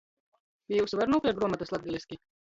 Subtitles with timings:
[0.69, 2.19] Pi jiusu var nūpierkt gruomotys latgaliski?